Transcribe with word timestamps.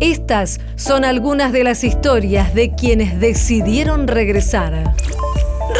Estas 0.00 0.60
son 0.76 1.04
algunas 1.04 1.52
de 1.52 1.64
las 1.64 1.82
historias 1.82 2.54
de 2.54 2.72
quienes 2.72 3.18
decidieron 3.18 4.06
regresar. 4.06 4.94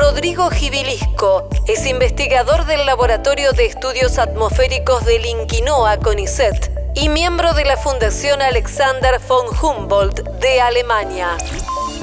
Rodrigo 0.00 0.50
Gibilisco 0.50 1.48
es 1.66 1.84
investigador 1.84 2.64
del 2.66 2.86
Laboratorio 2.86 3.52
de 3.52 3.66
Estudios 3.66 4.18
Atmosféricos 4.18 5.04
del 5.04 5.26
Inquinoa 5.26 5.98
CONICET 5.98 6.70
y 6.94 7.08
miembro 7.08 7.54
de 7.54 7.64
la 7.64 7.76
Fundación 7.76 8.40
Alexander 8.40 9.20
von 9.28 9.46
Humboldt 9.60 10.20
de 10.38 10.60
Alemania. 10.60 11.36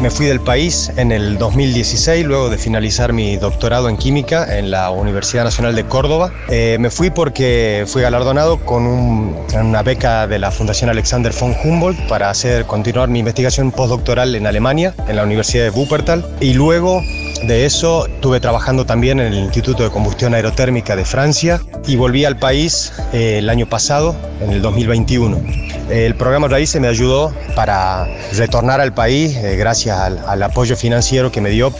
Me 0.02 0.10
fui 0.10 0.26
del 0.26 0.40
país 0.40 0.92
en 0.98 1.12
el 1.12 1.38
2016, 1.38 2.26
luego 2.26 2.50
de 2.50 2.58
finalizar 2.58 3.14
mi 3.14 3.38
doctorado 3.38 3.88
en 3.88 3.98
química 3.98 4.58
en 4.58 4.72
la 4.72 4.90
Universidad 4.90 5.44
Nacional 5.44 5.76
de 5.76 5.86
Córdoba. 5.86 6.34
Eh, 6.50 6.78
me 6.80 6.90
fui 6.90 7.12
porque 7.12 7.84
fui 7.86 8.02
galardonado 8.02 8.58
con 8.66 8.88
una 8.88 9.84
beca 9.84 10.26
de 10.26 10.40
la 10.40 10.50
Fundación 10.50 10.90
Alexander 10.90 11.32
von 11.40 11.56
Humboldt 11.64 12.08
para 12.08 12.32
hacer 12.32 12.66
continuar 12.66 13.10
mi 13.10 13.20
investigación 13.20 13.72
postdoctoral 13.72 14.34
en 14.34 14.48
Alemania, 14.48 14.96
en 15.08 15.18
la 15.18 15.24
Universidad 15.24 15.66
de 15.66 15.70
Wuppertal. 15.70 16.26
Y 16.40 16.56
luego 16.56 17.00
de 17.44 17.66
eso 17.66 18.08
estuve 18.08 18.40
trabajando 18.40 18.88
también 18.88 19.20
en 19.20 19.28
el 19.28 19.38
Instituto 19.38 19.84
de 19.84 19.92
Combustión 19.92 20.34
Aerotérmica 20.34 20.96
de 20.96 21.06
Francia 21.06 21.62
y 21.86 21.96
volví 21.96 22.26
al 22.26 22.40
país 22.40 22.92
eh, 23.14 23.38
el 23.38 23.52
año 23.52 23.68
pasado, 23.68 24.16
en 24.42 24.50
el 24.50 24.64
2021. 24.64 25.71
El 25.92 26.16
programa 26.16 26.48
Raíces 26.48 26.80
me 26.80 26.88
ayudó 26.88 27.34
para 27.54 28.08
retornar 28.38 28.80
al 28.80 28.94
país 28.94 29.36
eh, 29.36 29.58
gracias 29.58 30.00
al, 30.00 30.42
apoyo 30.42 30.78
financiero 30.78 31.34
que 31.34 31.42
me 31.42 31.50
dio. 31.50 31.74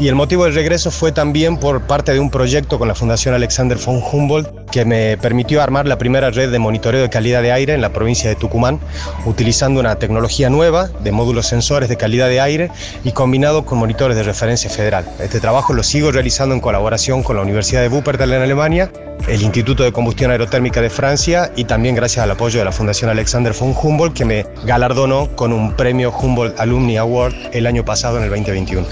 Y 0.00 0.08
el 0.08 0.16
motivo 0.16 0.44
del 0.44 0.54
regreso 0.54 0.90
fue 0.90 1.12
también 1.12 1.58
por 1.58 1.82
parte 1.82 2.12
de 2.12 2.18
un 2.18 2.28
proyecto 2.28 2.76
con 2.76 2.88
la 2.88 2.96
Fundación 2.96 3.34
Alexander 3.34 3.78
von 3.78 4.02
Humboldt 4.02 4.70
que 4.72 4.84
me 4.84 5.16
permitió 5.16 5.62
armar 5.62 5.86
la 5.86 5.96
primera 5.96 6.30
red 6.30 6.50
de 6.50 6.58
monitoreo 6.58 7.02
de 7.02 7.10
calidad 7.10 7.40
de 7.40 7.52
aire 7.52 7.74
en 7.74 7.80
la 7.82 7.92
provincia 7.92 8.28
de 8.28 8.34
Tucumán, 8.34 8.80
utilizando 9.26 9.78
una 9.78 9.94
tecnología 9.96 10.50
nueva 10.50 10.88
de 10.88 11.12
módulos 11.12 11.46
sensores 11.46 11.88
de 11.88 11.96
calidad 11.96 12.28
de 12.28 12.40
aire 12.40 12.70
y 13.04 13.12
combinado 13.12 13.64
con 13.64 13.78
monitores 13.78 14.16
de 14.16 14.24
referencia 14.24 14.70
federal. 14.70 15.08
Este 15.20 15.38
trabajo 15.38 15.72
lo 15.72 15.84
sigo 15.84 16.10
realizando 16.10 16.52
en 16.54 16.60
colaboración 16.60 17.22
con 17.22 17.36
la 17.36 17.42
Universidad 17.42 17.82
de 17.82 17.88
Wuppertal 17.88 18.32
en 18.32 18.42
Alemania, 18.42 18.90
el 19.28 19.42
Instituto 19.42 19.84
de 19.84 19.92
Combustión 19.92 20.30
Aerotérmica 20.30 20.80
de 20.80 20.90
Francia 20.90 21.52
y 21.56 21.64
también 21.64 21.94
gracias 21.94 22.24
al 22.24 22.30
apoyo 22.30 22.58
de 22.58 22.64
la 22.64 22.72
Fundación 22.72 23.10
Alexander 23.10 23.52
von 23.58 23.74
Humboldt 23.80 24.14
que 24.14 24.24
me 24.24 24.46
galardonó 24.64 25.28
con 25.36 25.52
un 25.52 25.74
premio 25.74 26.10
Humboldt 26.10 26.58
Alumni 26.58 26.96
Award 26.96 27.34
el 27.52 27.66
año 27.66 27.84
pasado 27.84 28.18
en 28.18 28.24
el 28.24 28.30
2021. 28.30 28.86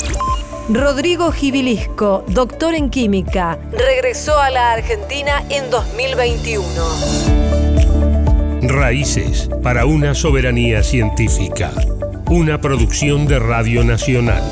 Rodrigo 0.68 1.32
Gibilisco, 1.32 2.24
doctor 2.28 2.74
en 2.74 2.90
química, 2.90 3.58
regresó 3.72 4.38
a 4.38 4.50
la 4.50 4.72
Argentina 4.72 5.42
en 5.50 5.68
2021. 5.68 6.64
Raíces 8.62 9.50
para 9.64 9.86
una 9.86 10.14
soberanía 10.14 10.84
científica. 10.84 11.72
Una 12.26 12.60
producción 12.60 13.26
de 13.26 13.40
Radio 13.40 13.82
Nacional. 13.82 14.42